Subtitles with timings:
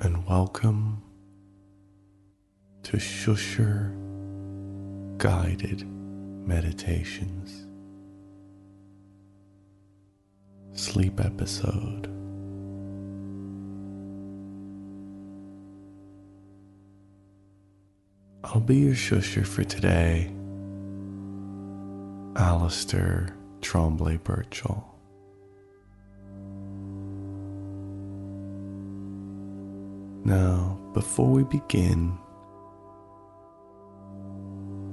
[0.00, 1.02] and welcome
[2.82, 3.94] to Shusher
[5.16, 5.86] Guided
[6.46, 7.66] Meditations
[10.74, 12.08] Sleep Episode.
[18.44, 20.30] I'll be your shusher for today,
[22.36, 24.95] Alistair Tremblay Birchall.
[30.26, 32.18] Now, before we begin,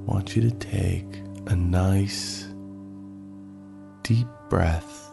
[0.08, 2.46] I want you to take a nice
[4.04, 5.10] deep breath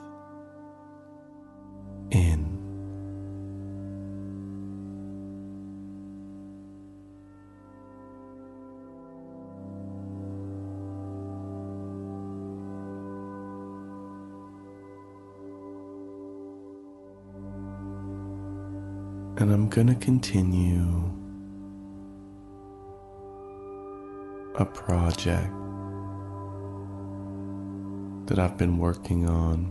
[19.70, 21.08] going to continue
[24.56, 25.52] a project
[28.26, 29.70] that I've been working on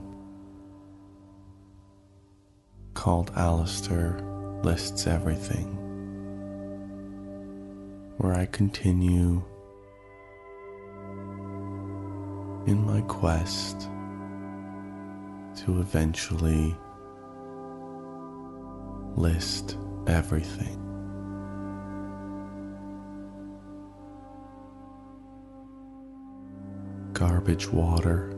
[2.93, 4.21] called Alistair
[4.63, 5.65] Lists Everything,
[8.19, 9.43] where I continue
[12.67, 13.81] in my quest
[15.57, 16.73] to eventually
[19.17, 19.75] list
[20.07, 20.75] everything.
[27.13, 28.35] Garbage water.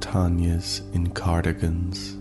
[0.00, 2.16] Tanya's in cardigans.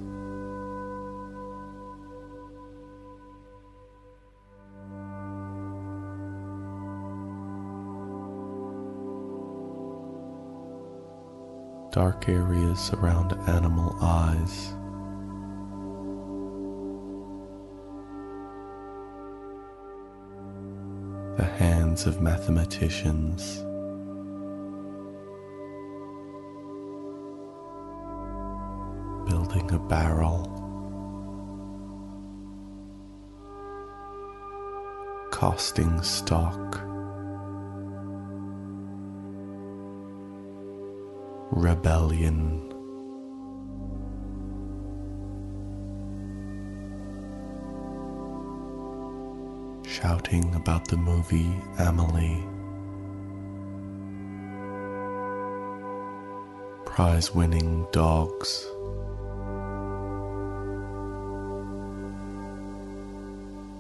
[11.98, 14.67] Dark areas around animal eyes.
[21.38, 23.55] The hands of mathematicians.
[29.27, 30.43] Building a barrel.
[35.32, 36.80] Costing stock.
[41.58, 42.62] Rebellion.
[49.86, 52.44] Shouting about the movie Amelie.
[56.86, 58.67] Prize winning dogs.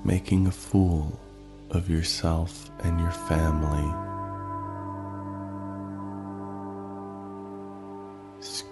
[0.03, 1.19] Making a fool
[1.69, 4.06] of yourself and your family.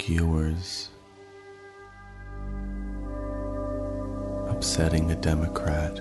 [0.06, 0.90] Skewers,
[4.48, 5.96] upsetting a Democrat,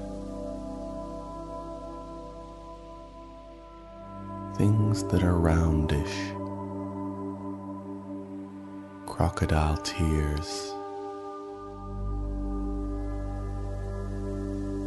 [4.59, 6.13] things that are roundish,
[9.07, 10.75] crocodile tears,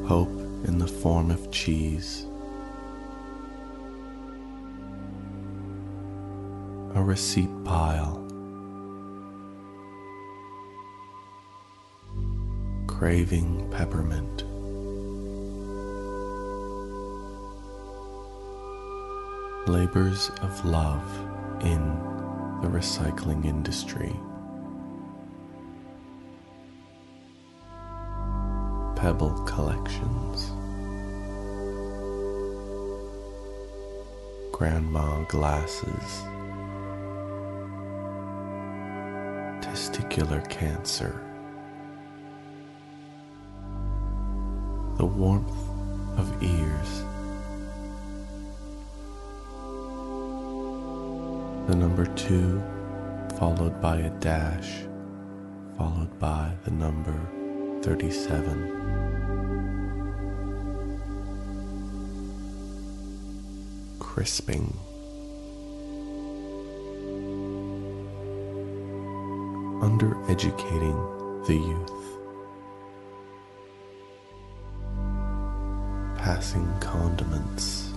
[0.07, 0.29] hope
[0.67, 2.27] in the form of cheese.
[6.93, 8.26] A receipt pile.
[12.97, 14.43] Craving peppermint.
[19.67, 21.07] Labors of love
[21.61, 21.79] in
[22.63, 24.15] the recycling industry.
[28.95, 30.49] Pebble collections.
[34.51, 36.23] Grandma glasses.
[39.61, 41.26] Testicular cancer.
[44.97, 45.51] The warmth
[46.17, 47.03] of ears.
[51.67, 52.63] The number two,
[53.37, 54.71] followed by a dash,
[55.77, 57.19] followed by the number
[57.83, 58.73] 37.
[63.99, 64.75] Crisping.
[69.79, 71.96] Undereducating the youth.
[76.27, 77.93] passing condiments.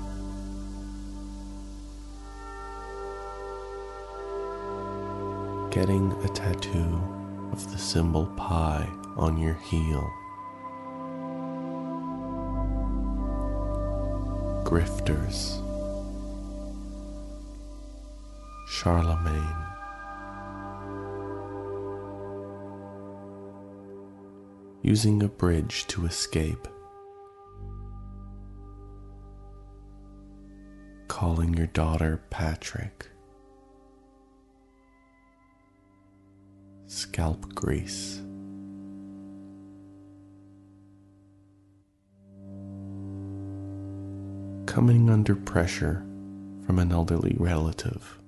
[5.72, 7.02] Getting a tattoo
[7.50, 10.08] of the symbol pi on your heel.
[14.62, 15.60] Grifters.
[18.68, 19.64] Charlemagne.
[24.82, 26.68] Using a bridge to escape.
[31.20, 33.06] Calling your daughter Patrick.
[36.86, 38.22] Scalp grease.
[44.64, 46.06] Coming under pressure
[46.64, 48.18] from an elderly relative.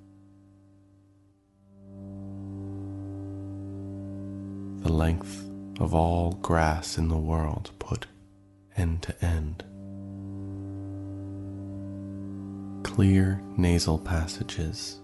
[4.82, 5.48] The length
[5.80, 8.04] of all grass in the world put
[8.76, 9.64] end to end.
[12.92, 15.00] Clear nasal passages.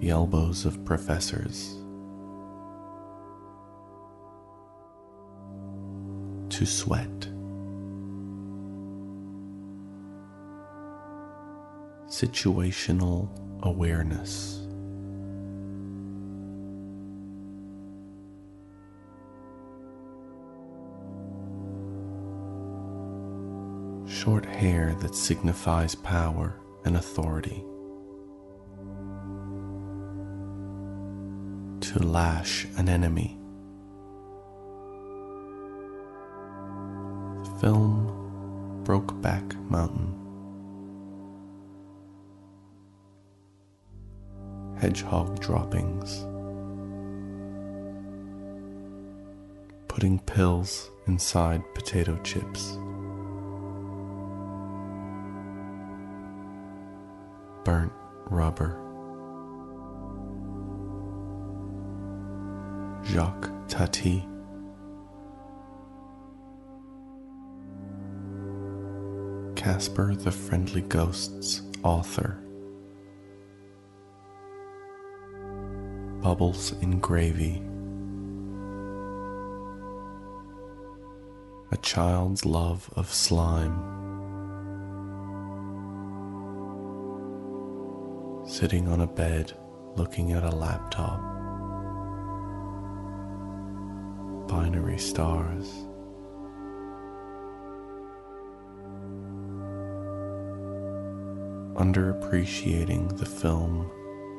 [0.00, 1.70] The elbows of professors.
[6.50, 7.08] To sweat.
[12.08, 13.30] Situational
[13.62, 14.57] awareness.
[24.18, 27.64] Short hair that signifies power and authority.
[31.88, 33.38] To lash an enemy.
[37.44, 40.14] The film Brokeback Mountain.
[44.80, 46.26] Hedgehog droppings.
[49.86, 52.78] Putting pills inside potato chips.
[57.64, 57.92] Burnt
[58.26, 58.78] rubber.
[63.04, 64.26] Jacques Tati.
[69.56, 72.42] Casper the Friendly Ghost's author.
[76.22, 77.62] Bubbles in Gravy.
[81.70, 83.97] A child's love of slime.
[88.58, 89.52] Sitting on a bed
[89.94, 91.20] looking at a laptop.
[94.48, 95.86] Binary stars.
[101.76, 103.88] Underappreciating the film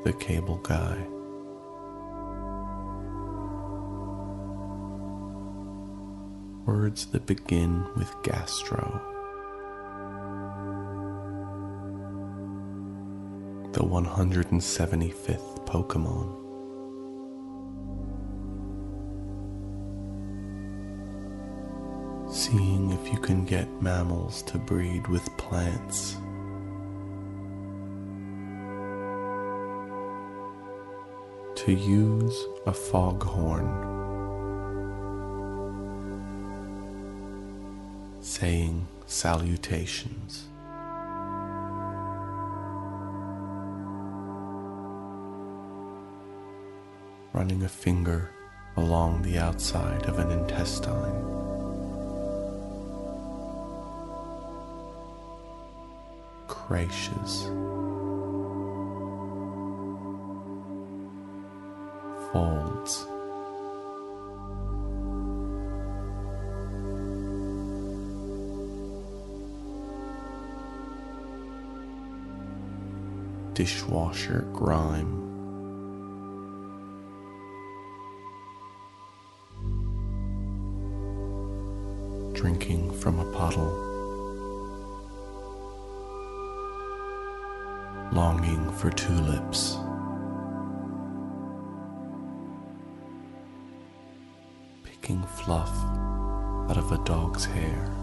[0.04, 0.98] The Cable Guy.
[6.66, 9.19] Words that begin with gastro.
[14.06, 16.36] 175th Pokemon.
[22.31, 26.18] Seeing if you can get mammals to breed with plants.
[31.63, 33.68] To use a foghorn.
[38.22, 40.50] Saying salutations.
[47.40, 48.30] Running a finger
[48.76, 50.94] along the outside of an intestine.
[56.48, 57.44] Creches.
[62.34, 63.08] Folds.
[73.54, 75.19] Dishwasher grime.
[82.40, 83.69] Drinking from a puddle,
[88.14, 89.76] longing for tulips.
[94.86, 95.76] Picking fluff
[96.69, 97.94] out of a dog's hair.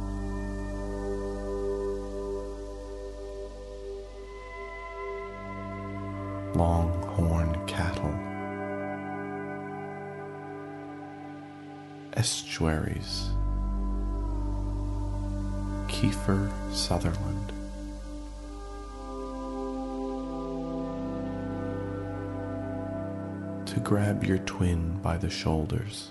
[6.54, 8.14] Longhorn cattle.
[12.12, 13.35] Estuaries.
[15.96, 17.54] Kiefer Sutherland.
[23.64, 26.10] To grab your twin by the shoulders.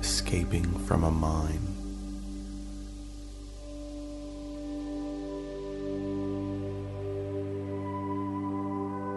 [0.00, 1.62] Escaping from a mine.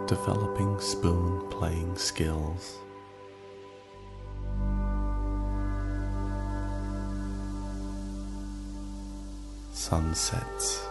[0.06, 2.78] Developing spoon playing skills.
[9.84, 10.84] Sunsets.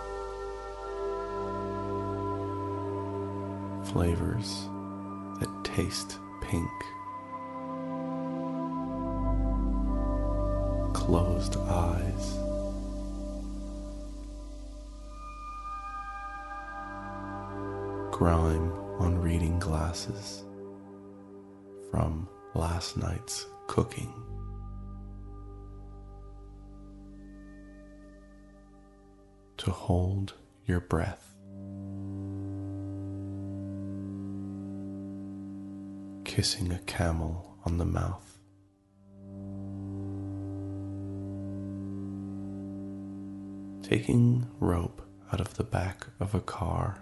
[3.93, 4.69] flavors
[5.39, 6.71] that taste pink.
[10.93, 12.37] Closed eyes.
[18.11, 20.43] Grime on reading glasses
[21.91, 24.11] from last night's cooking.
[29.63, 30.33] To hold
[30.65, 31.35] your breath.
[36.25, 38.39] Kissing a camel on the mouth.
[43.87, 45.01] Taking rope
[45.31, 47.01] out of the back of a car.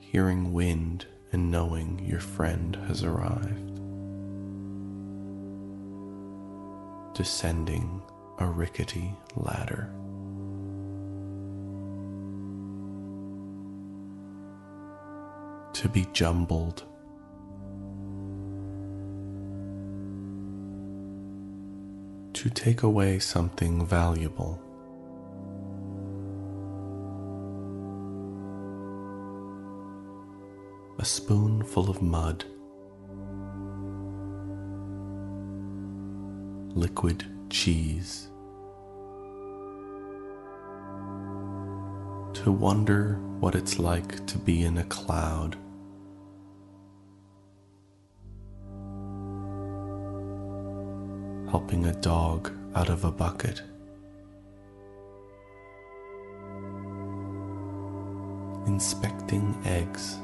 [0.00, 3.73] Hearing wind and knowing your friend has arrived.
[7.14, 8.02] Descending
[8.38, 9.88] a rickety ladder.
[15.74, 16.82] To be jumbled.
[22.32, 24.60] To take away something valuable.
[30.98, 32.44] A spoonful of mud.
[36.84, 38.28] Liquid cheese.
[42.34, 45.56] To wonder what it's like to be in a cloud.
[51.48, 53.62] Helping a dog out of a bucket.
[58.66, 60.18] Inspecting eggs.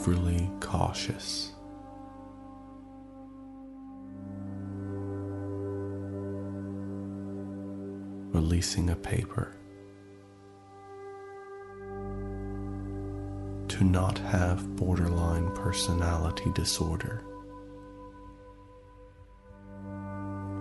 [0.00, 1.52] Overly cautious.
[8.32, 9.54] Releasing a paper.
[13.68, 17.22] To not have borderline personality disorder.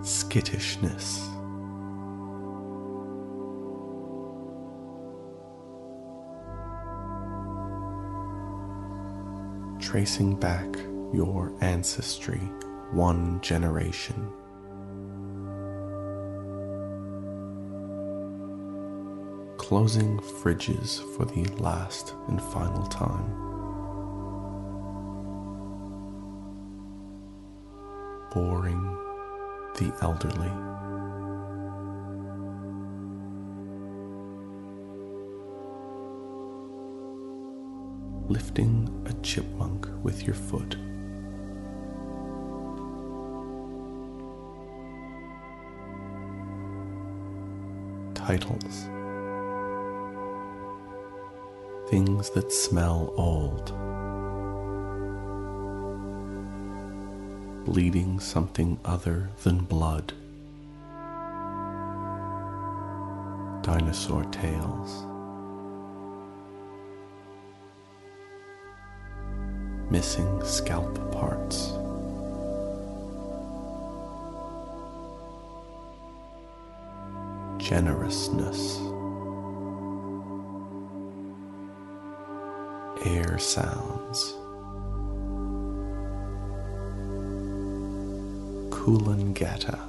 [0.02, 1.30] Skittishness.
[9.90, 10.68] Tracing back
[11.12, 12.38] your ancestry
[12.92, 14.32] one generation.
[19.58, 23.26] Closing fridges for the last and final time.
[28.32, 28.96] Boring
[29.80, 30.89] the elderly.
[39.30, 40.76] Chipmunk with your foot.
[48.16, 48.90] Titles
[51.92, 53.68] Things that smell old.
[57.66, 60.14] Bleeding something other than blood.
[63.62, 65.09] Dinosaur tales.
[69.90, 71.72] Missing scalp parts.
[77.58, 78.80] Generousness.
[83.06, 84.34] Air sounds.
[88.70, 89.80] Coolangatta.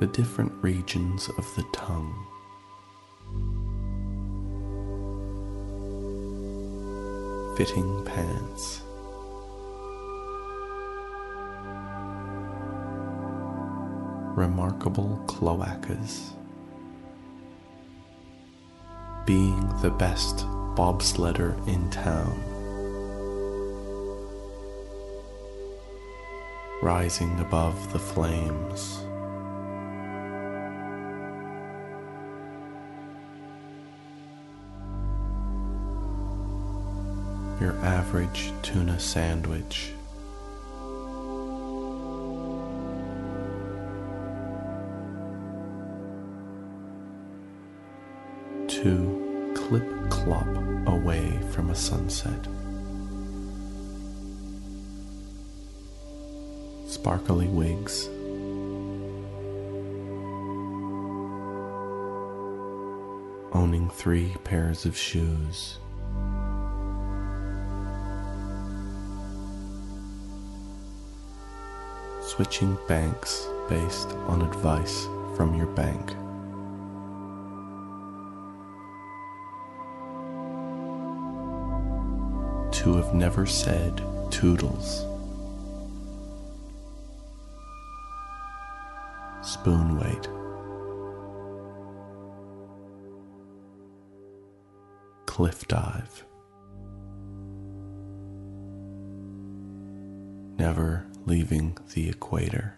[0.00, 2.26] The different regions of the tongue.
[7.56, 8.82] Fitting pants.
[14.36, 16.32] Remarkable cloacas.
[19.24, 20.38] Being the best
[20.74, 22.40] bobsledder in town.
[26.82, 29.04] Rising above the flames.
[37.64, 39.90] Your average tuna sandwich.
[48.68, 50.46] To clip clop
[50.86, 52.46] away from a sunset.
[56.86, 58.08] Sparkly wigs.
[63.54, 65.78] Owning three pairs of shoes.
[72.34, 75.04] Switching banks based on advice
[75.36, 76.08] from your bank.
[82.82, 85.06] To have never said toodles.
[89.42, 90.28] Spoon weight.
[95.26, 96.24] Cliff dive.
[101.26, 102.76] Leaving the equator.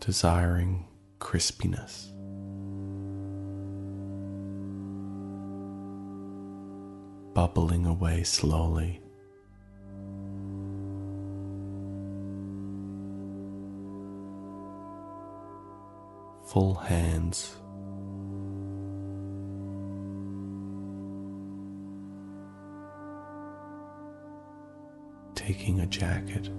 [0.00, 0.86] Desiring
[1.20, 2.08] crispiness.
[7.34, 9.00] Bubbling away slowly.
[16.46, 17.56] Full hands
[25.48, 26.50] taking a jacket.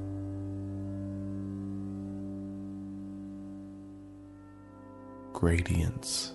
[5.31, 6.34] Gradients.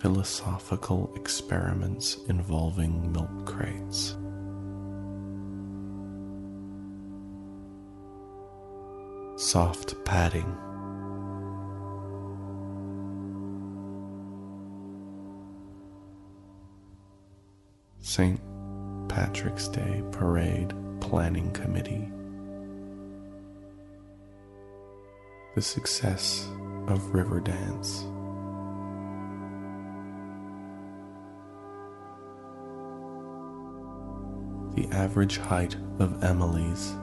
[0.00, 4.16] Philosophical experiments involving milk crates.
[9.36, 10.56] Soft padding.
[18.10, 18.40] St.
[19.08, 22.10] Patrick's Day Parade Planning Committee.
[25.54, 26.48] The success
[26.88, 28.02] of Riverdance.
[34.74, 36.96] The average height of Emily's.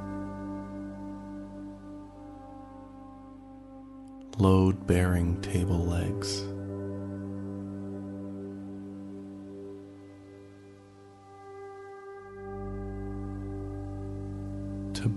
[4.38, 6.44] Load bearing table legs.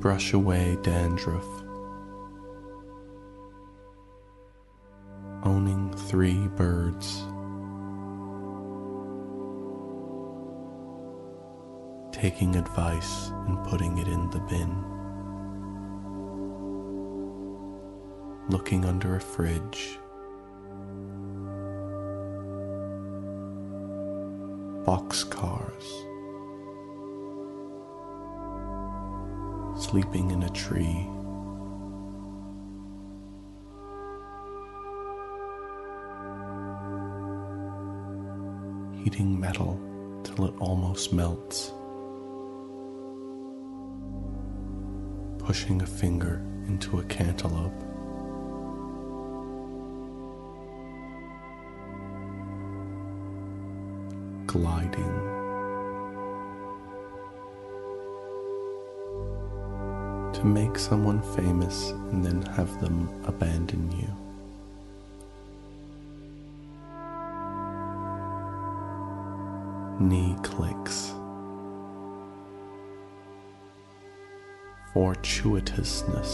[0.01, 1.47] Brush away dandruff.
[5.45, 7.23] Owning three birds.
[12.13, 14.85] Taking advice and putting it in the bin.
[18.49, 19.99] Looking under a fridge.
[24.87, 26.10] Boxcars.
[29.90, 31.05] Sleeping in a tree.
[39.03, 39.81] Heating metal
[40.22, 41.72] till it almost melts.
[45.38, 47.72] Pushing a finger into a cantaloupe.
[54.46, 55.19] Gliding.
[60.40, 64.09] To make someone famous and then have them abandon you.
[70.00, 71.12] Knee clicks.
[74.94, 76.33] Fortuitousness.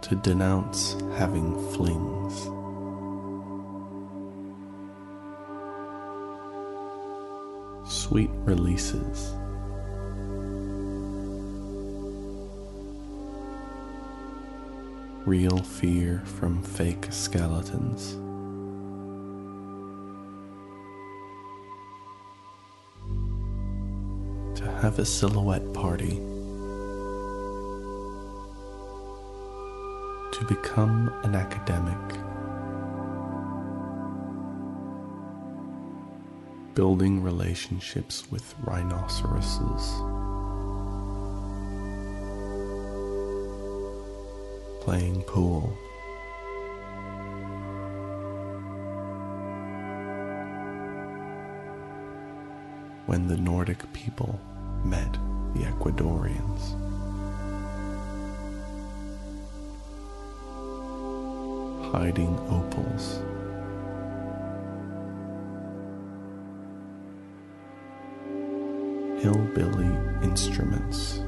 [0.00, 2.59] To denounce having flings.
[8.10, 9.34] Sweet releases.
[15.24, 18.14] Real fear from fake skeletons.
[24.58, 26.16] To have a silhouette party.
[30.32, 32.29] To become an academic.
[36.80, 39.84] Building relationships with rhinoceroses,
[44.80, 45.76] playing pool.
[53.04, 54.40] When the Nordic people
[54.82, 55.12] met
[55.52, 56.62] the Ecuadorians.
[61.92, 63.20] Hiding opals
[69.20, 69.90] hillbilly
[70.22, 71.20] instruments.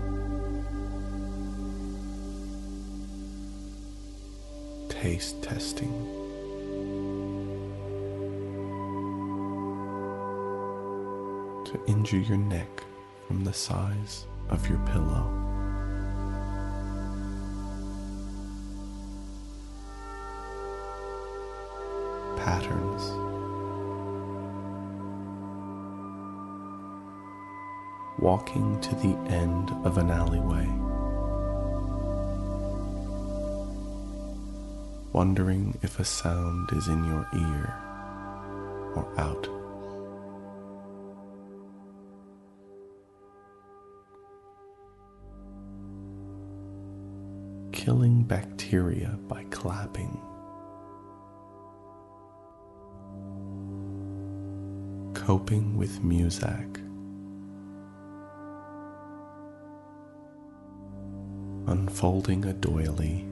[4.88, 5.92] Taste testing.
[11.66, 12.82] To injure your neck
[13.26, 15.41] from the size of your pillow.
[28.22, 30.68] Walking to the end of an alleyway.
[35.12, 37.74] Wondering if a sound is in your ear
[38.94, 39.48] or out.
[47.72, 50.20] Killing bacteria by clapping.
[55.12, 56.81] Coping with Muzak.
[61.92, 63.26] Unfolding a doily.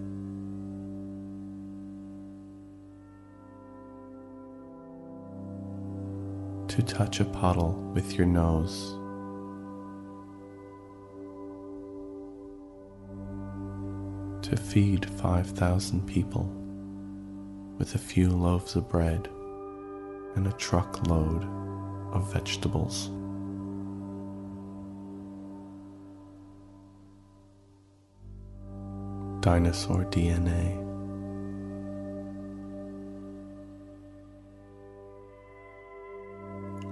[6.68, 8.92] To touch a puddle with your nose.
[14.42, 16.44] To feed 5,000 people
[17.78, 19.26] with a few loaves of bread
[20.36, 21.44] and a truckload
[22.12, 23.10] of vegetables.
[29.40, 30.76] Dinosaur DNA.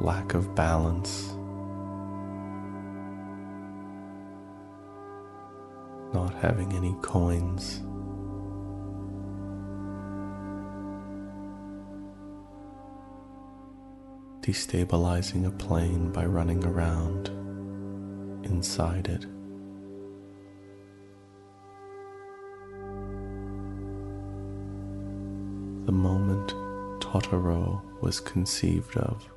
[0.00, 1.34] Lack of balance.
[6.14, 7.82] Not having any coins.
[14.48, 17.28] destabilizing a plane by running around
[18.46, 19.26] inside it.
[27.28, 29.28] Totoro was conceived of.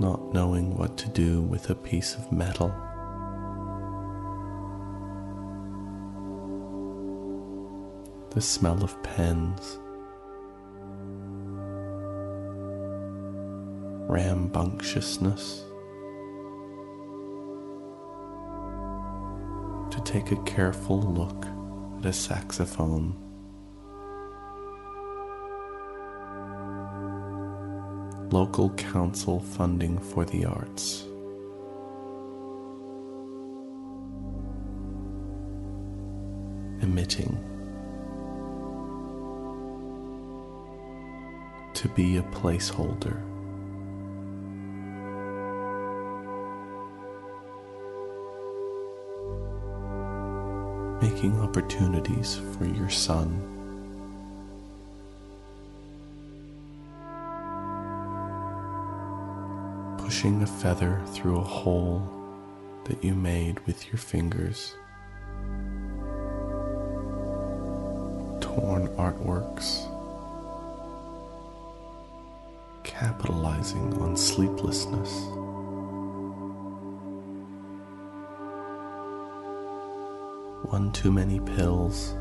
[0.00, 2.74] Not knowing what to do with a piece of metal.
[8.30, 9.78] the smell of pens,
[14.10, 15.62] rambunctiousness,
[19.90, 21.46] to take a careful look
[22.04, 23.14] a saxophone.
[28.30, 31.04] Local council funding for the arts.
[36.82, 37.38] Emitting
[41.74, 43.35] to be a placeholder.
[51.00, 53.28] Making opportunities for your son.
[59.98, 62.02] Pushing a feather through a hole
[62.84, 64.74] that you made with your fingers.
[68.40, 69.86] Torn artworks
[72.84, 75.26] capitalizing on sleeplessness.
[80.70, 82.14] One too many pills.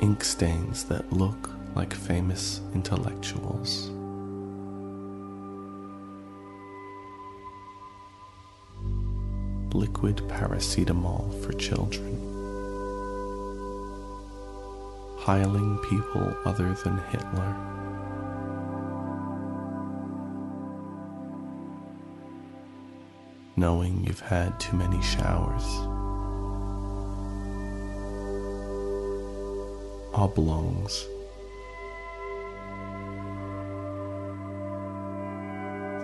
[0.00, 3.90] Ink stains that look like famous intellectuals.
[9.74, 12.30] Liquid paracetamol for children.
[15.20, 17.79] piling people other than Hitler.
[23.60, 25.64] Knowing you've had too many showers.
[30.14, 31.06] Oblongs.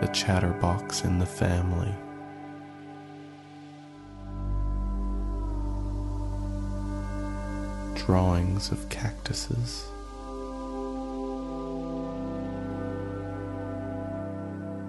[0.02, 1.94] The chatterbox in the family.
[7.94, 9.86] drawings of cactuses.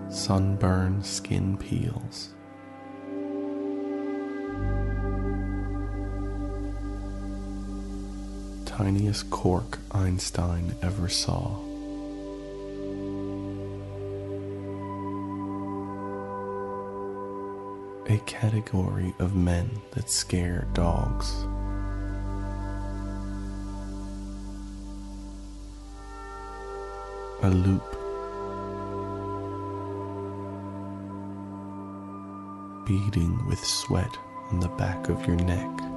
[0.10, 2.36] Sunburned skin peels.
[8.78, 11.58] Tiniest cork Einstein ever saw.
[18.08, 21.34] A category of men that scare dogs.
[27.42, 27.84] a loop.
[32.86, 34.18] Beading with sweat
[34.52, 35.97] on the back of your neck.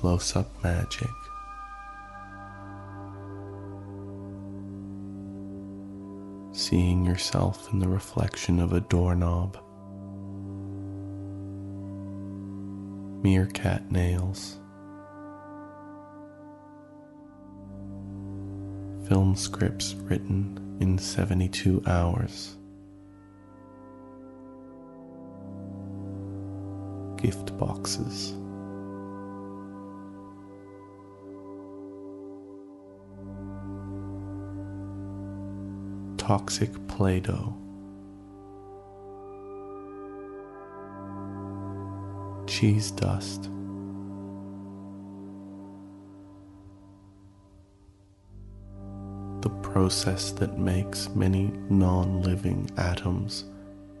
[0.00, 1.10] Close up magic.
[6.58, 9.56] seeing yourself in the reflection of a doorknob.
[13.22, 14.58] Meerkat nails.
[19.08, 22.56] Film scripts written in 72 hours.
[27.16, 28.34] Gift boxes.
[36.28, 37.56] Toxic Play Doh.
[42.46, 43.44] Cheese dust.
[49.40, 53.46] The process that makes many non living atoms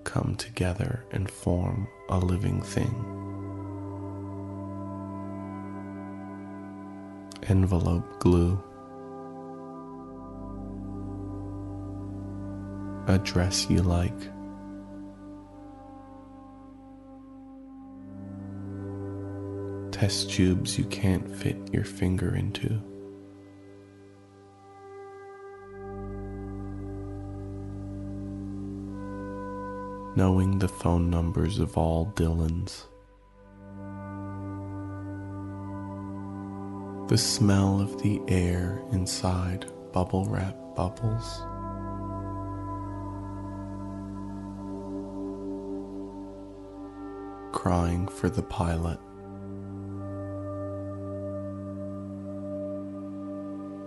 [0.04, 2.94] come together and form a living thing.
[7.44, 8.62] Envelope glue.
[13.08, 14.12] A dress you like.
[19.90, 22.68] Test tubes you can't fit your finger into.
[30.14, 32.84] Knowing the phone numbers of all Dylans.
[37.08, 41.40] The smell of the air inside bubble wrap bubbles.
[47.58, 49.00] Crying for the pilot.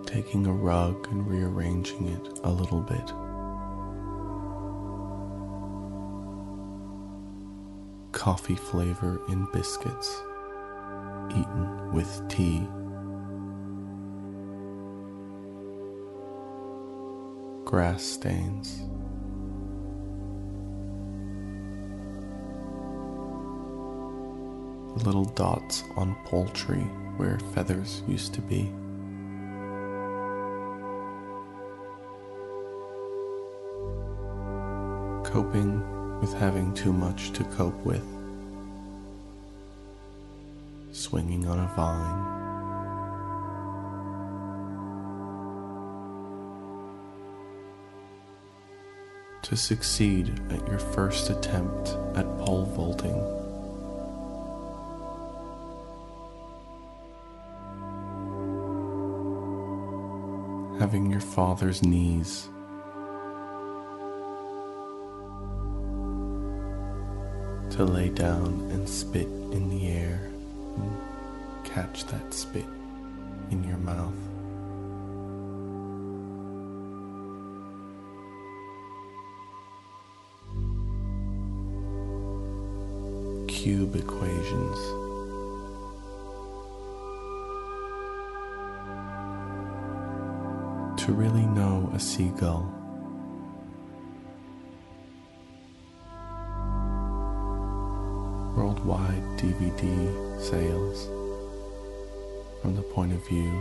[0.05, 3.13] Taking a rug and rearranging it a little bit.
[8.11, 10.21] Coffee flavor in biscuits,
[11.29, 12.67] eaten with tea.
[17.63, 18.81] Grass stains.
[24.95, 26.81] Little dots on poultry
[27.17, 28.71] where feathers used to be.
[35.23, 38.05] Coping with having too much to cope with.
[40.91, 42.27] Swinging on a vine.
[49.43, 53.40] To succeed at your first attempt at pole vaulting.
[60.91, 62.49] Having your father's knees.
[67.77, 70.19] To lay down and spit in the air
[70.75, 70.91] and
[71.63, 72.65] catch that spit
[73.51, 74.11] in your mouth.
[83.47, 85.10] Cube equations.
[91.05, 92.71] To really know a seagull.
[98.55, 101.07] Worldwide DVD sales
[102.61, 103.51] from the point of view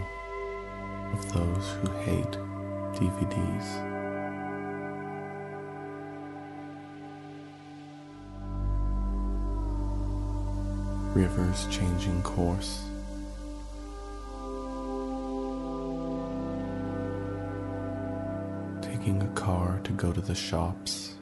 [1.14, 2.36] of those who hate
[2.92, 3.86] DVDs.
[11.14, 12.89] Rivers changing course.
[19.10, 21.14] Taking a car to go to the shops.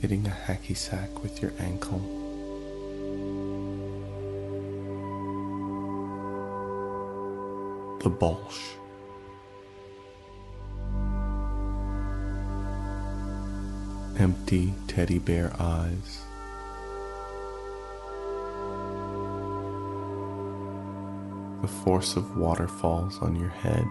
[0.00, 2.00] Hitting a hacky sack with your ankle.
[8.02, 8.74] The Bolsh.
[14.18, 16.22] Empty teddy bear eyes.
[21.68, 23.86] The force of waterfalls on your head.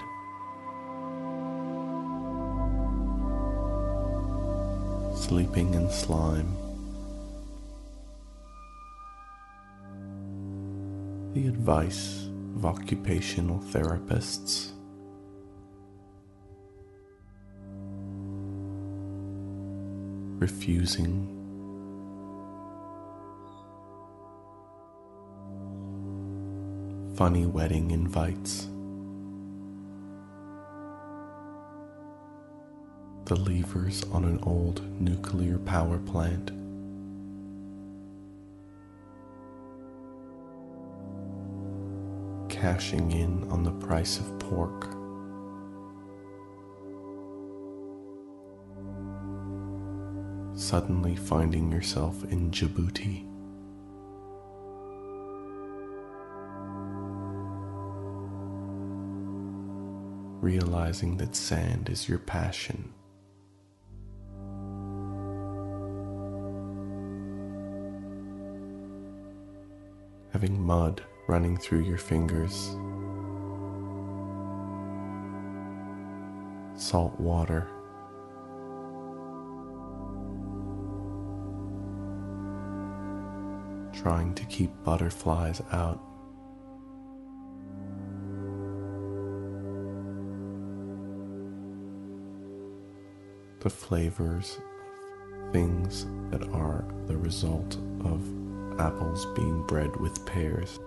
[5.15, 6.57] Sleeping in slime.
[11.33, 14.71] The advice of occupational therapists.
[20.39, 21.36] Refusing
[27.17, 28.67] funny wedding invites.
[33.25, 36.51] The levers on an old nuclear power plant.
[42.49, 44.85] cashing in on the price of pork.
[50.57, 53.27] Suddenly finding yourself in Djibouti.
[60.47, 62.93] Realizing that sand is your passion.
[70.31, 72.77] having mud running through your fingers,
[76.79, 77.67] salt water.
[84.01, 85.99] Trying to keep butterflies out.
[93.59, 94.59] The flavors
[95.33, 98.21] of things that are the result of
[98.79, 100.79] apples being bred with pears.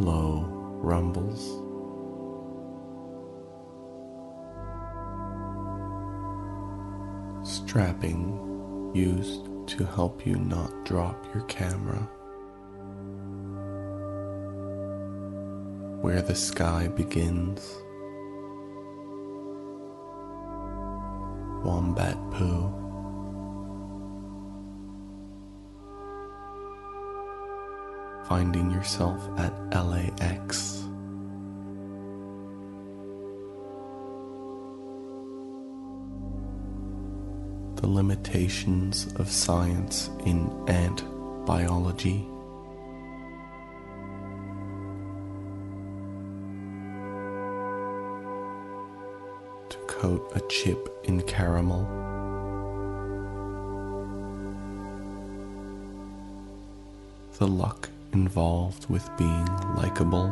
[0.00, 0.44] Low
[0.82, 1.60] rumbles.
[7.48, 12.08] Strapping used to help you not drop your camera.
[16.04, 17.62] Where the sky begins.
[21.64, 22.68] wombat poo.
[28.28, 30.82] Finding yourself at LAX.
[37.76, 41.02] The limitations of science in ant
[41.46, 42.28] biology.
[50.04, 51.82] Coat a chip in caramel.
[57.38, 60.26] The luck involved with being likable.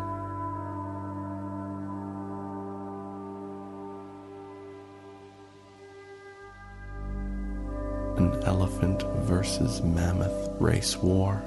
[8.19, 11.43] An elephant versus mammoth race war.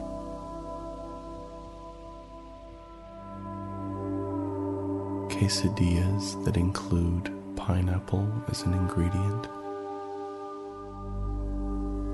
[5.30, 9.48] quesadillas that include pineapple as an ingredient,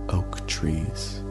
[0.09, 1.21] oak trees,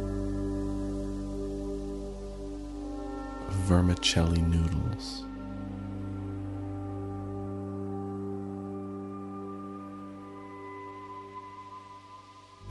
[3.66, 5.24] vermicelli noodles.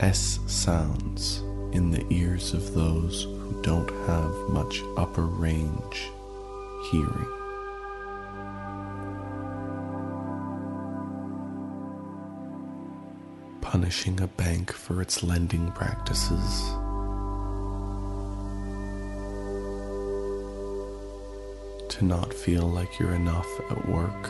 [0.00, 6.10] S sounds in the ears of those who don't have much upper range
[6.90, 7.39] hearing.
[13.80, 16.68] Punishing a bank for its lending practices.
[21.88, 24.28] To not feel like you're enough at work.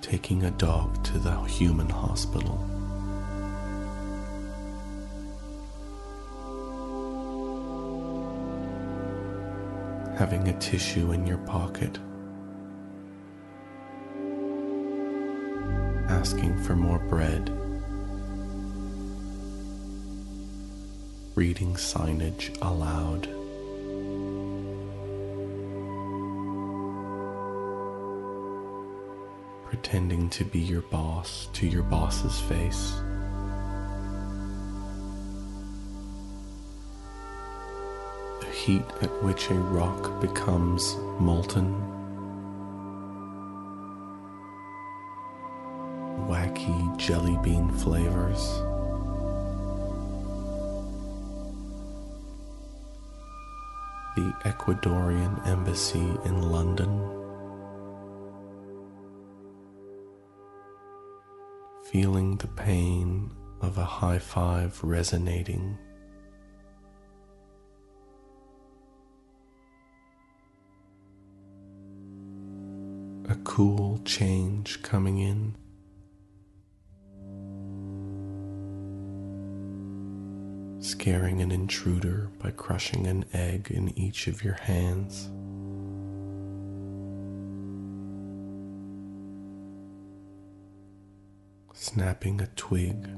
[0.00, 2.58] Taking a dog to the human hospital.
[10.16, 11.98] having a tissue in your pocket.
[16.24, 17.50] Asking for more bread,
[21.34, 23.28] reading signage aloud.
[29.66, 32.94] Pretending to be your boss to your boss's face.
[38.40, 41.93] The heat at which a rock becomes molten
[47.44, 48.40] bean flavors.
[54.16, 56.90] The Ecuadorian Embassy in London.
[61.92, 63.30] Feeling the pain
[63.60, 65.76] of a high five resonating.
[73.28, 75.56] A cool change coming in.
[80.84, 85.30] Scaring an intruder by crushing an egg in each of your hands.
[91.72, 93.08] Snapping a twig.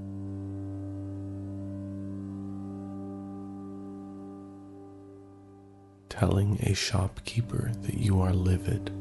[6.09, 8.93] Telling a shopkeeper that you are livid.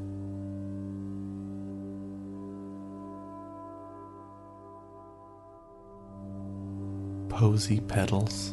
[7.36, 8.52] Posy petals.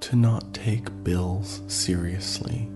[0.00, 2.68] To not take bills seriously.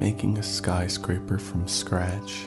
[0.00, 2.46] Making a skyscraper from scratch.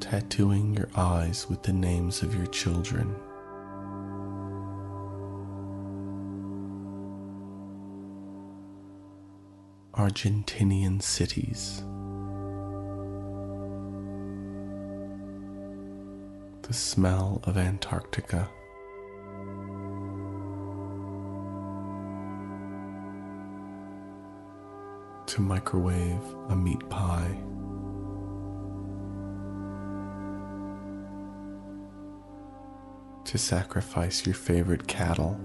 [0.00, 3.14] tattooing your eyes with the names of your children.
[10.08, 11.82] Argentinian cities.
[16.62, 18.48] The smell of Antarctica.
[25.26, 27.36] To microwave a meat pie.
[33.24, 35.38] to sacrifice your favorite cattle.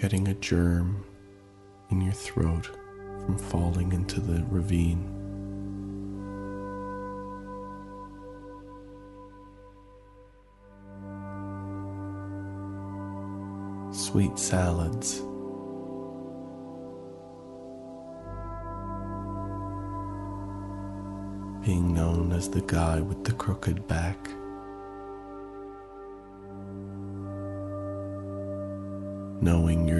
[0.00, 1.04] Getting a germ
[1.90, 2.66] in your throat
[3.24, 5.02] from falling into the ravine.
[13.92, 15.18] Sweet salads
[21.66, 24.30] being known as the guy with the crooked back.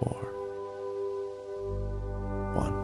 [0.00, 0.20] four,
[2.56, 2.74] one.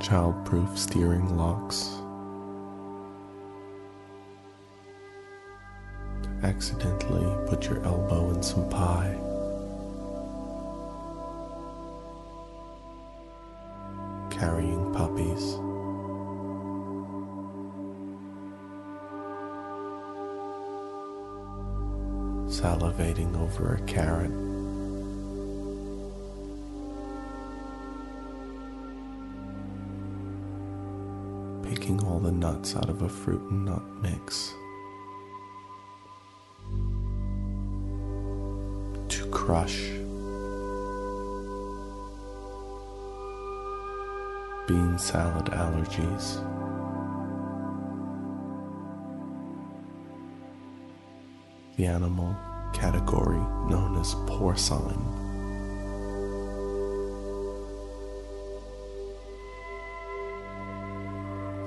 [0.00, 2.02] Childproof steering locks.
[6.42, 9.16] accidentally put your elbow in some pie.
[14.30, 14.71] Carrying
[22.62, 24.30] Salivating over a carrot.
[31.68, 34.54] Picking all the nuts out of a fruit and nut mix.
[39.08, 39.90] To crush.
[44.68, 46.36] Bean salad allergies.
[51.76, 52.36] The animal
[52.72, 55.20] category known as porcine.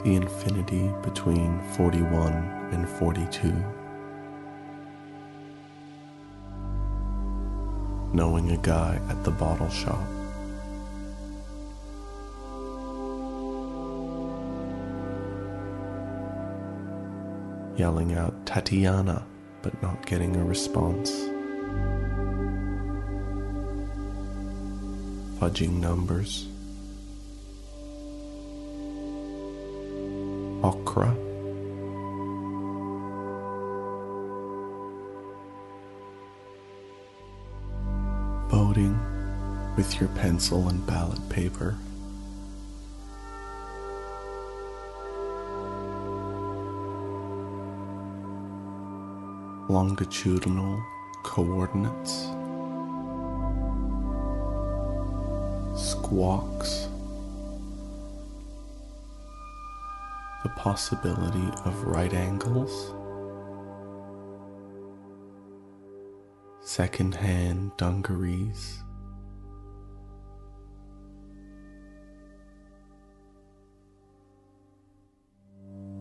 [0.03, 2.33] The infinity between 41
[2.71, 3.53] and 42.
[8.15, 9.99] knowing a guy at the bottle shop.
[17.75, 19.25] Yelling out Tatiana,
[19.65, 21.09] but not getting a response.
[25.39, 26.47] Fudging numbers.
[30.63, 31.15] Okra.
[38.49, 38.95] voting
[39.75, 41.75] with your pencil and ballot paper.
[49.75, 50.81] Longitudinal
[51.23, 52.29] coordinates,
[55.75, 56.87] squawks,
[60.43, 62.93] the possibility of right angles.
[66.61, 68.81] second-hand dungarees.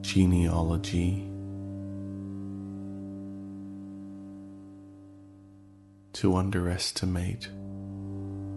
[0.01, 1.34] Genealogy
[6.25, 7.51] to underestimate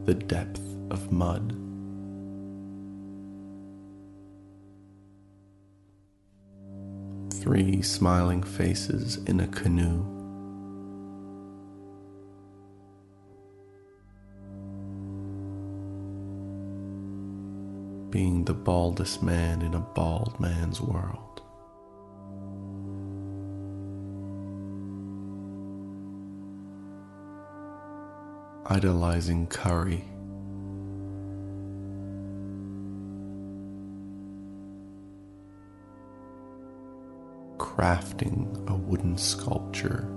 [0.05, 1.51] the depth of mud.
[7.41, 10.01] Three smiling faces in a canoe.
[18.09, 21.26] Being the baldest man in a bald man's world.
[28.69, 30.03] Idolizing curry.
[37.57, 40.07] Crafting a wooden sculpture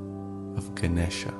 [0.56, 1.32] of Ganesha.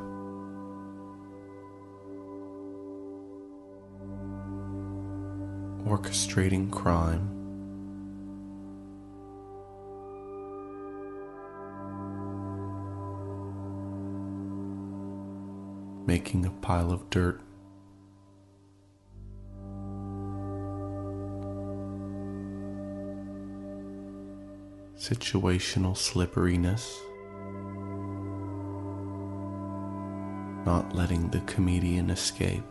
[5.91, 7.40] orchestrating crime.
[16.11, 17.41] Making a pile of dirt.
[24.97, 26.99] Situational slipperiness.
[30.67, 32.65] Not letting the comedian escape.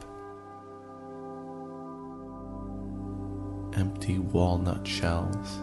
[3.73, 5.59] empty walnut shells.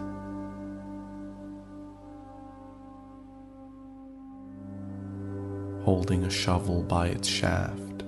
[5.97, 8.03] Holding a shovel by its shaft.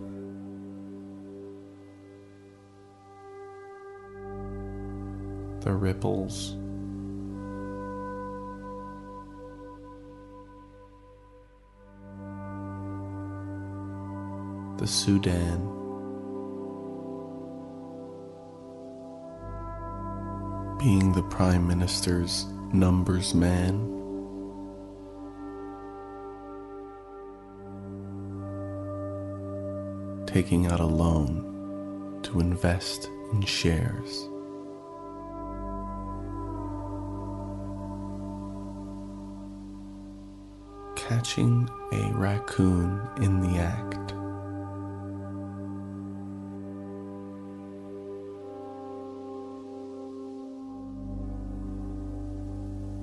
[5.62, 6.56] The ripples.
[14.80, 15.66] The Sudan.
[20.78, 23.99] being the Prime Minister's numbers man.
[30.30, 34.30] Taking out a loan to invest in shares.
[40.96, 44.14] Catching a raccoon in the act.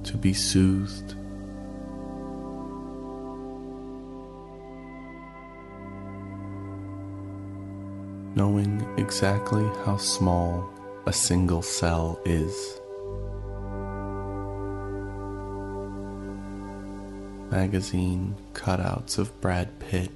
[0.05, 1.17] to be soothed.
[8.37, 10.69] Knowing exactly how small
[11.07, 12.79] a single cell is.
[17.51, 20.11] Magazine cutouts of Brad Pitt.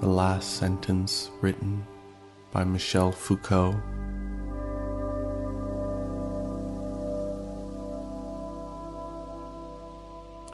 [0.00, 1.86] The last sentence written
[2.52, 3.78] by Michel Foucault.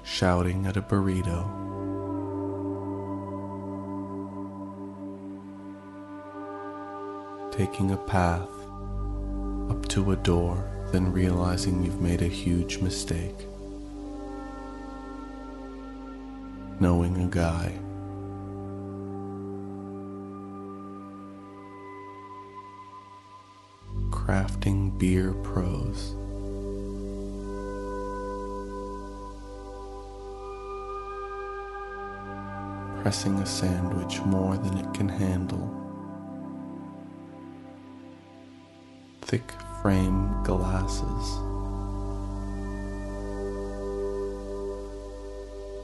[0.03, 1.70] shouting at a burrito.
[7.51, 8.49] Taking a path
[9.71, 13.37] up to a door, then realizing you've made a huge mistake.
[16.81, 17.73] Knowing a guy.
[24.11, 26.15] Crafting beer prose.
[33.03, 35.90] pressing a sandwich more than it can handle.
[39.31, 41.39] Thick frame glasses.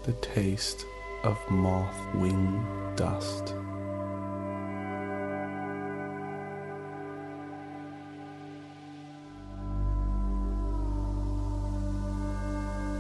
[0.05, 0.85] The taste
[1.23, 2.67] of moth wing
[2.97, 3.55] dust.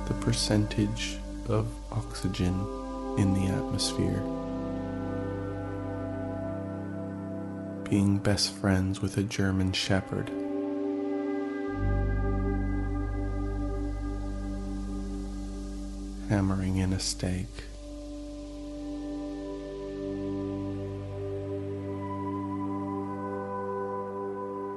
[0.06, 1.18] The percentage
[1.48, 2.54] of oxygen
[3.18, 4.22] in the atmosphere.
[7.88, 10.28] Being best friends with a German Shepherd.
[16.28, 17.46] Hammering in a stake.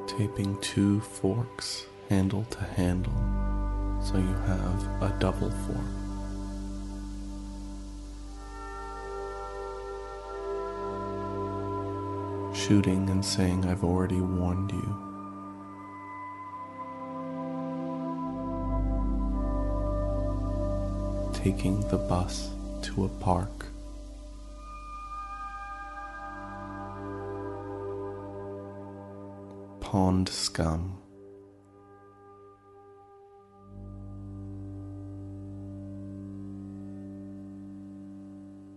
[0.08, 3.14] Taping two forks handle to handle
[4.04, 6.09] so you have a double fork.
[12.70, 14.96] Shooting and saying, I've already warned you.
[21.34, 22.52] Taking the bus
[22.84, 23.66] to a park.
[29.80, 31.02] Pond scum.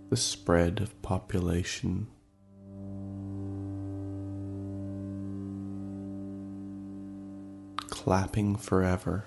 [0.09, 2.07] The spread of population
[8.03, 9.26] clapping forever.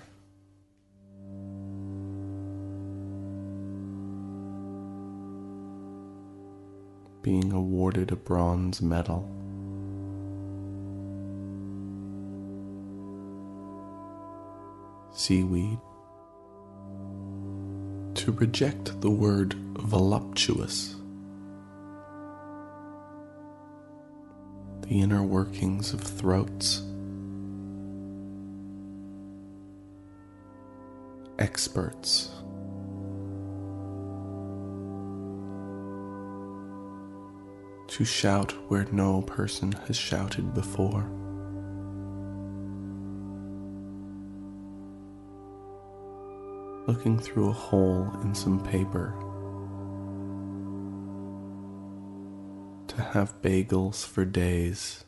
[7.22, 9.26] Being awarded a bronze medal.
[15.14, 15.78] Seaweed.
[18.16, 20.96] To reject the word voluptuous.
[24.82, 26.82] the inner workings of throats.
[31.38, 32.30] Experts.
[37.88, 41.10] To shout where no person has shouted before.
[46.86, 49.12] looking through a hole in some paper
[52.86, 55.05] to have bagels for days.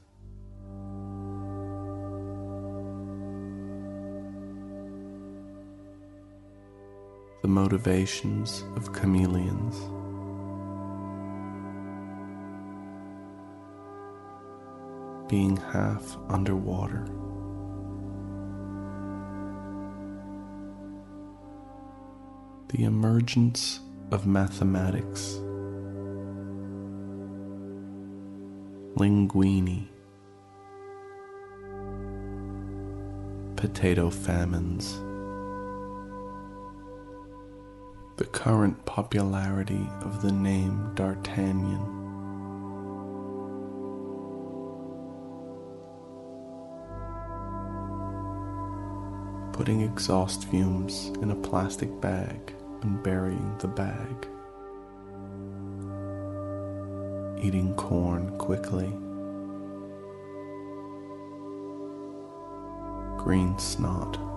[7.48, 9.74] The motivations of chameleons.
[15.30, 17.06] Being half underwater.
[22.68, 23.80] the emergence
[24.10, 25.40] of mathematics.
[28.98, 29.88] Linguini,
[33.56, 35.00] potato famines,
[38.18, 41.78] the current popularity of the name D'Artagnan.
[49.52, 52.52] Putting exhaust fumes in a plastic bag
[52.82, 54.26] and burying the bag.
[57.40, 58.92] Eating corn quickly.
[63.22, 64.27] Green snot.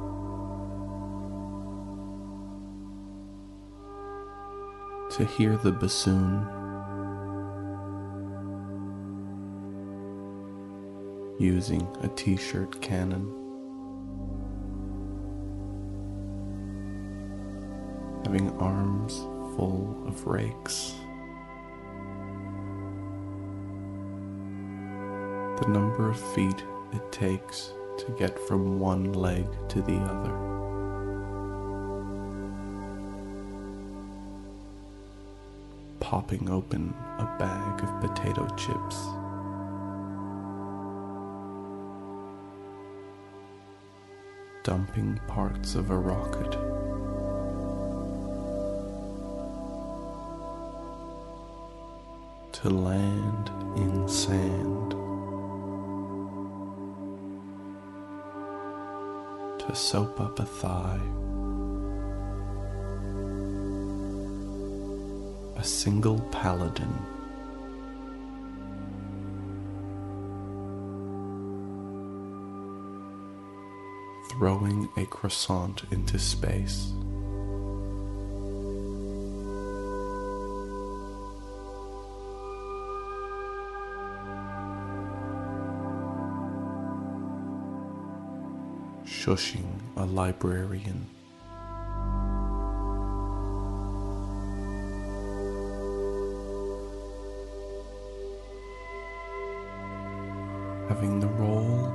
[5.17, 6.47] To hear the bassoon.
[11.39, 13.41] Using a t shirt cannon.
[18.31, 19.17] having arms
[19.57, 20.93] full of rakes.
[25.59, 30.60] The number of feet it takes to get from one leg to the other.
[36.11, 38.97] Popping open a bag of potato chips.
[44.65, 46.51] Dumping parts of a rocket.
[52.51, 54.91] to land in sand,
[59.61, 60.99] to soap up a thigh,
[65.61, 66.91] a single paladin.
[74.31, 76.93] Throwing a croissant into space.
[89.05, 91.05] shushing a librarian.
[101.01, 101.91] Having the role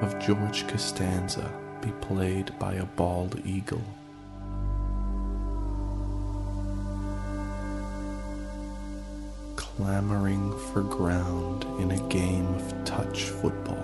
[0.00, 3.84] of George Costanza be played by a bald eagle.
[9.54, 13.76] Clamoring for ground in a game of touch football.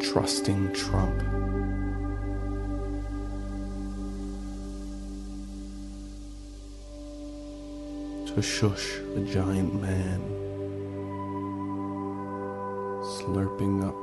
[0.00, 1.20] trusting Trump.
[8.36, 10.20] To shush a giant man,
[13.16, 13.96] slurping up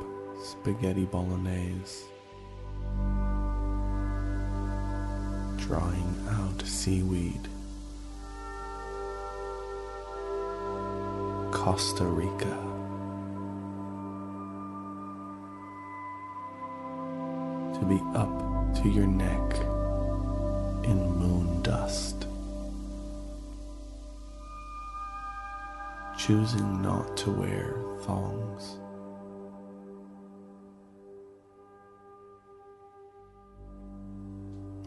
[0.44, 2.06] spaghetti bolognese,
[5.58, 7.48] drying out seaweed.
[11.52, 12.58] Costa Rica.
[17.80, 19.56] to be up to your neck
[20.86, 22.23] in moon dust.
[26.26, 28.78] Choosing not to wear thongs.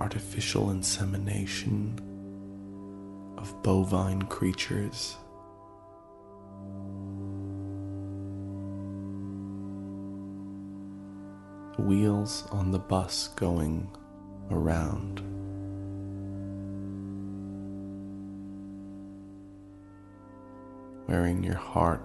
[0.00, 2.00] Artificial insemination
[3.36, 5.18] of bovine creatures
[11.78, 13.94] wheels on the bus going
[14.50, 15.35] around.
[21.16, 22.02] Wearing your heart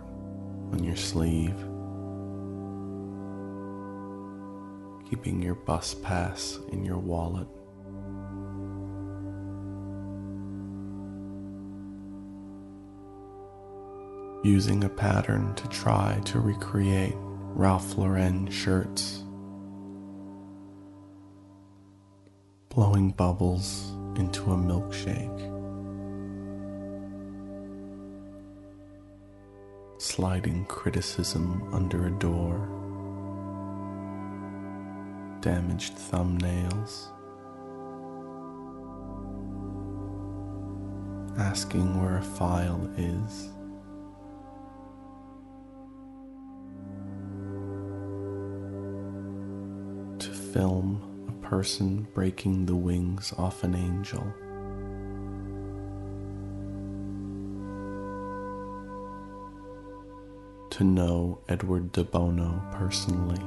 [0.71, 1.57] on your sleeve.
[5.09, 7.49] keeping your bus pass in your wallet.
[14.45, 19.25] Using a pattern to try to recreate Ralph Lauren shirts.
[22.69, 25.60] Blowing bubbles into a milkshake.
[30.03, 32.57] Sliding criticism under a door.
[35.41, 37.09] Damaged thumbnails.
[41.37, 43.49] Asking where a file is.
[50.17, 54.33] To film a person breaking the wings off an angel.
[60.81, 63.39] To know Edward de Bono personally.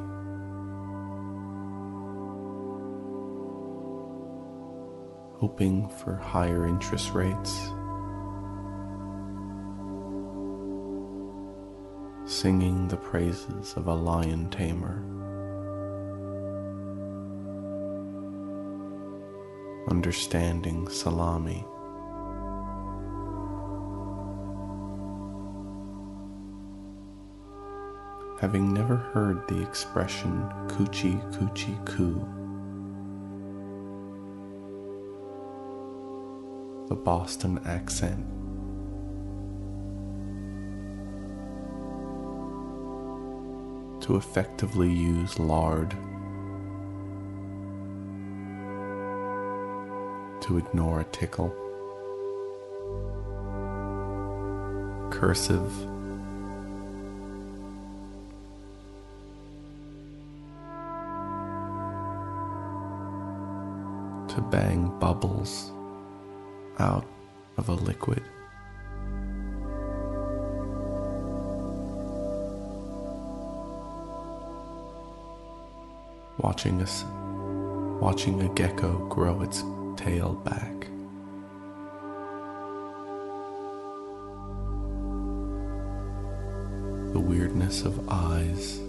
[5.41, 7.51] Hoping for higher interest rates.
[12.25, 15.03] Singing the praises of a lion tamer.
[19.91, 21.67] Understanding salami.
[28.41, 32.29] Having never heard the expression coochie coochie coo.
[36.89, 38.27] The Boston accent.
[44.03, 45.93] To effectively use lard.
[50.43, 51.55] To ignore a tickle.
[55.11, 55.73] Cursive
[64.35, 65.71] to bang bubbles
[66.81, 67.07] out
[67.57, 68.23] of a liquid.
[76.39, 77.05] Watching us,
[78.03, 79.63] watching a gecko grow its
[79.97, 80.89] tail back.
[87.13, 88.84] The weirdness of eyes.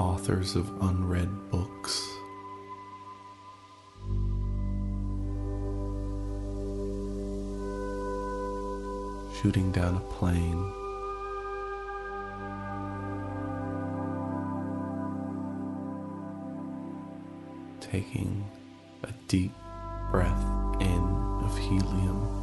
[0.00, 2.08] Authors of unread books.
[9.42, 10.72] Shooting down a plane.
[17.80, 18.48] Taking
[19.02, 19.52] a deep
[20.10, 20.44] breath
[20.80, 21.02] in
[21.44, 22.39] of helium.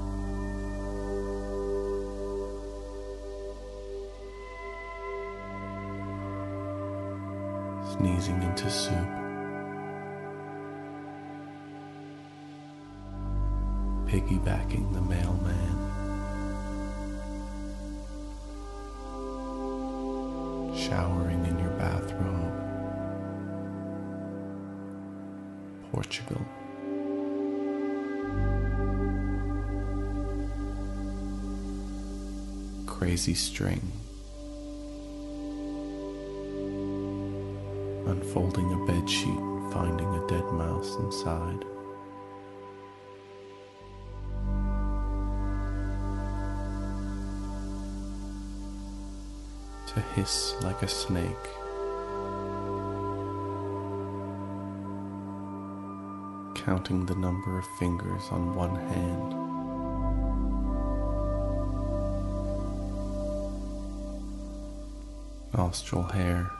[7.98, 8.94] Sneezing into soup.
[14.06, 15.78] Piggybacking the mailman.
[20.76, 22.54] Showering in your bathrobe.
[25.92, 26.46] Portugal.
[32.86, 33.92] Crazy string.
[38.28, 39.40] Unfolding a bed sheet
[39.72, 41.64] finding a dead mouse inside.
[49.88, 51.46] To hiss like a snake.
[56.56, 59.36] Counting the number of fingers on one hand.
[65.54, 66.57] Nostril hair.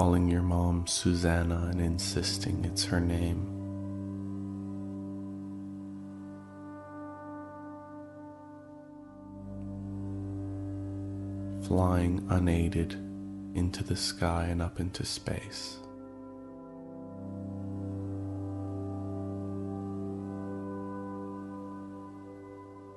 [0.00, 3.44] Calling your mom Susanna and insisting it's her name.
[11.66, 12.94] Flying unaided
[13.54, 15.76] into the sky and up into space.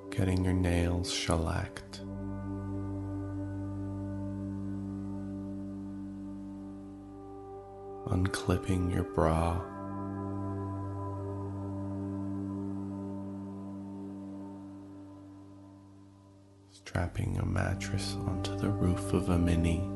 [0.08, 2.03] Getting your nails shellacked.
[8.14, 9.60] Unclipping your bra.
[16.70, 19.90] Strapping a mattress onto the roof of a mini.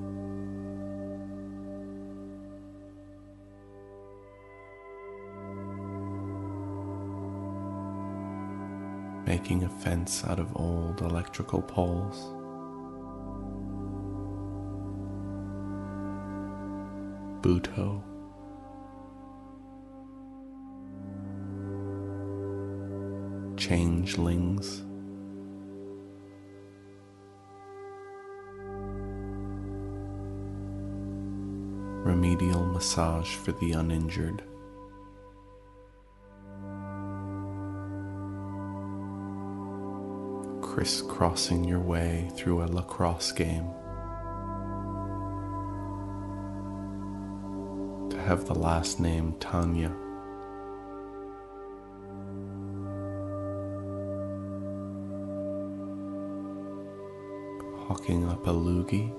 [9.27, 12.38] making a fence out of old electrical poles.
[17.41, 18.03] Buto.
[23.57, 24.83] Changelings.
[32.05, 34.43] Remedial massage for the uninjured.
[40.63, 43.69] Crisscrossing your way through a lacrosse game.
[48.29, 49.89] Have the last name Tanya.
[57.87, 59.11] Hawking up a loogie.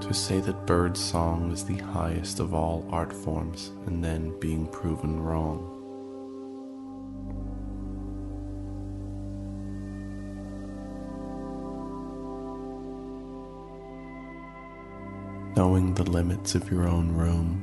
[0.00, 4.66] To say that bird song is the highest of all art forms and then being
[4.66, 5.71] proven wrong.
[15.72, 17.58] Knowing the limits of your own room.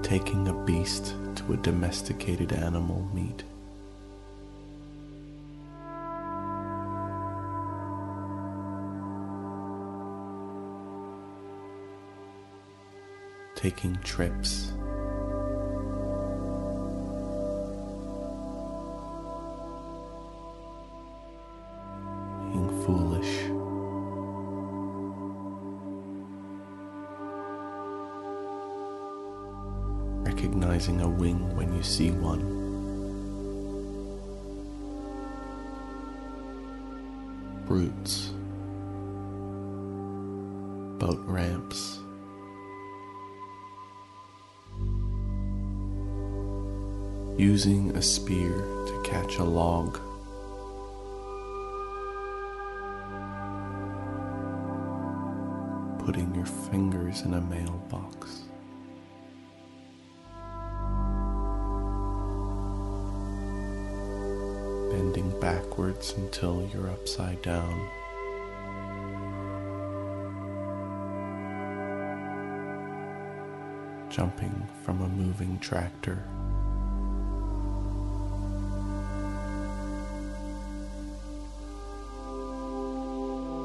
[0.00, 3.42] Taking a beast to a domesticated animal meat.
[13.56, 14.72] Taking trips
[31.80, 32.42] you see one.
[37.66, 38.34] Brutes,
[40.98, 42.00] boat ramps,
[47.38, 49.98] using a spear to catch a log.
[56.04, 58.39] Putting your fingers in a mailbox.
[65.70, 67.88] Backwards until you're upside down.
[74.08, 76.24] Jumping from a moving tractor.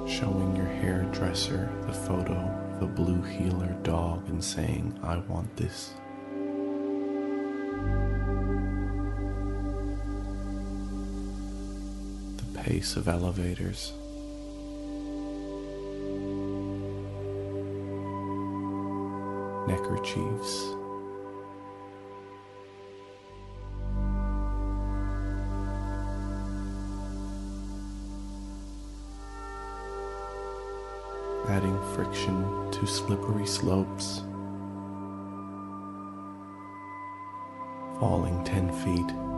[0.08, 2.36] Showing your hairdresser the photo
[2.76, 5.96] of a blue heeler dog and saying, I want this.
[12.86, 13.94] Pace of elevators.
[19.68, 20.54] Neckerchiefs.
[31.48, 34.22] Adding friction to slippery slopes.
[38.00, 39.35] Falling 10 feet.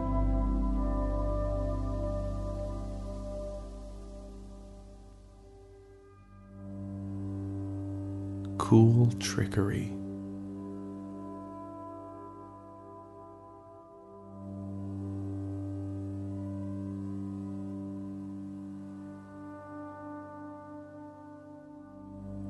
[8.67, 9.93] Cool trickery.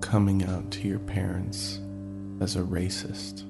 [0.02, 1.82] Coming out to your parents
[2.42, 3.44] as a racist.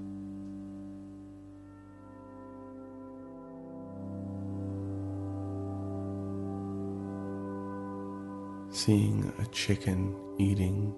[8.74, 10.93] Seeing a chicken eating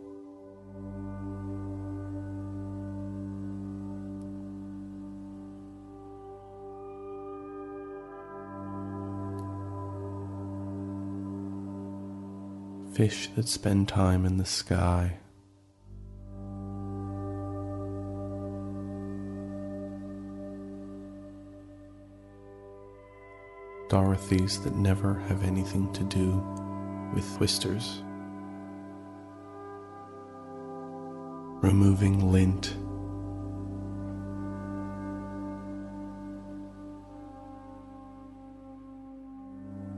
[13.00, 15.18] fish that spend time in the sky.
[23.88, 26.44] Dorothy's that never have anything to do
[27.14, 28.04] with twisters.
[31.62, 32.76] Removing lint.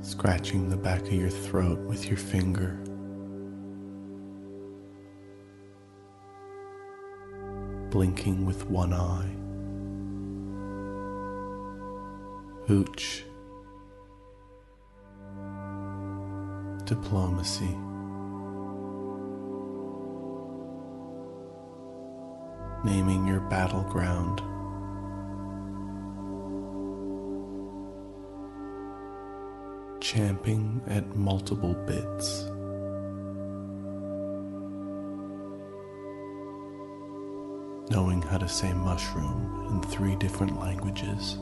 [0.01, 2.79] Scratching the back of your throat with your finger.
[8.01, 9.29] Blinking with one eye.
[12.65, 13.25] Hooch.
[16.85, 17.77] diplomacy.
[22.83, 24.39] Naming your battleground.
[30.01, 32.50] Champing at multiple bits.
[37.91, 41.37] Knowing how to say mushroom in three different languages.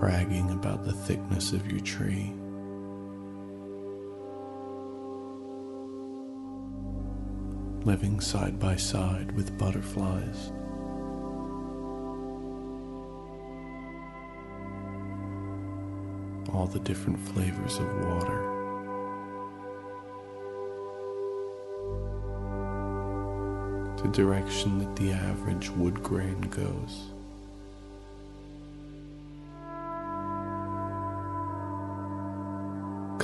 [0.00, 2.32] bragging about the thickness of your tree.
[7.84, 10.52] Living side by side with butterflies.
[16.54, 18.59] All the different flavors of water.
[24.02, 27.10] The direction that the average wood grain goes.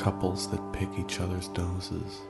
[0.07, 2.21] couples that pick each other's noses.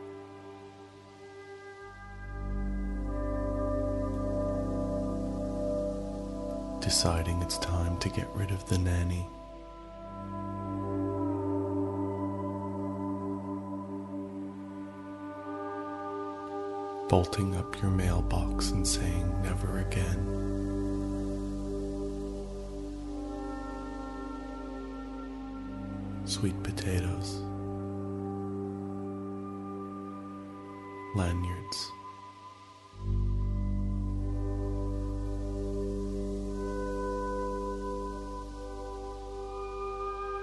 [6.80, 9.26] Deciding it's time to get rid of the nanny.
[17.08, 20.34] Bolting up your mailbox and saying never again.
[26.26, 27.40] Sweet potatoes.
[31.16, 31.92] lanyards.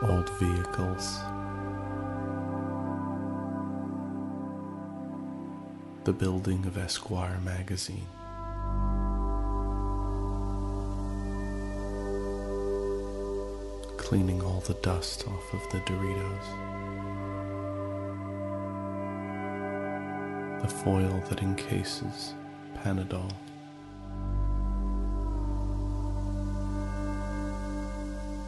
[0.01, 1.42] Old vehicles.
[6.03, 8.07] The building of Esquire magazine.
[13.97, 16.73] Cleaning all the dust off of the Doritos.
[20.63, 22.33] the foil that encases
[22.77, 23.29] Panadol.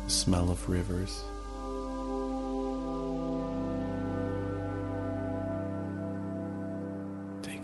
[0.06, 1.26] The smell of rivers.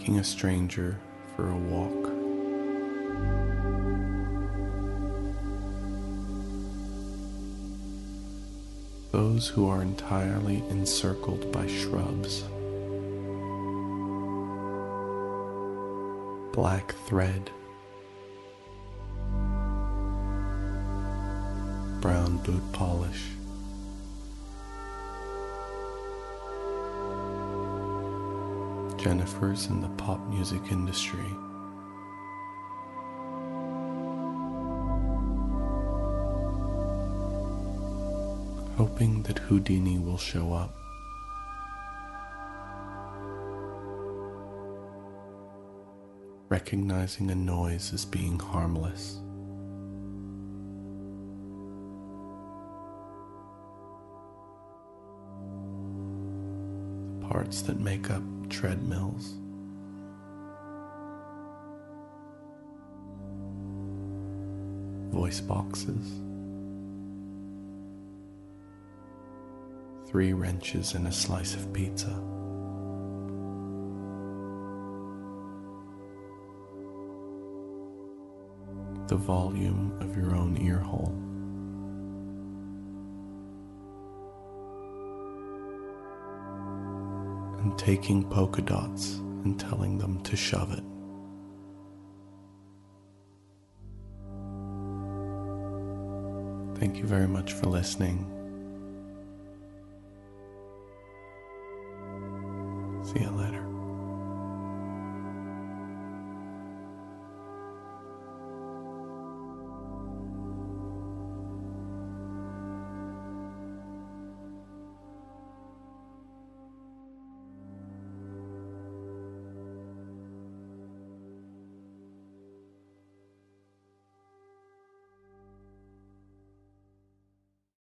[0.02, 0.98] Taking a stranger
[1.36, 2.10] for a walk.
[9.12, 12.46] Those who are entirely encircled by shrubs.
[16.52, 17.52] black thread,
[22.02, 23.41] brown boot polish.
[29.02, 31.26] Jennifer's in the pop music industry.
[38.78, 40.76] Hoping that Houdini will show up.
[46.50, 49.22] recognizing a noise as being harmless.
[57.22, 58.22] The parts that make up
[58.52, 59.36] treadmills.
[65.12, 66.20] Voice boxes.
[70.08, 72.22] Three wrenches and a slice of pizza.
[79.12, 81.14] the volume of your own ear hole.
[87.72, 89.14] And taking polka dots
[89.46, 90.84] and telling them to shove it.
[96.78, 98.41] Thank you very much for listening.